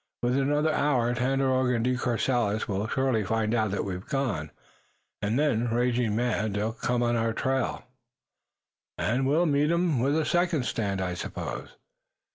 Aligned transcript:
Within 0.23 0.41
another 0.49 0.73
hour 0.73 1.13
Tandakora 1.13 1.75
and 1.75 1.83
De 1.85 1.95
Courcelles 1.95 2.67
will 2.67 2.87
surely 2.87 3.23
find 3.23 3.53
out 3.53 3.69
that 3.69 3.85
we've 3.85 4.07
gone, 4.07 4.49
and 5.21 5.37
then, 5.37 5.69
raging 5.69 6.15
mad, 6.15 6.55
they'll 6.55 6.73
come 6.73 7.03
on 7.03 7.15
our 7.15 7.33
trail." 7.33 7.85
"And 8.97 9.27
we'll 9.27 9.45
meet 9.45 9.69
'em 9.69 9.99
with 9.99 10.17
a 10.17 10.25
second 10.25 10.65
stand, 10.65 11.01
I 11.01 11.13
suppose?" 11.13 11.75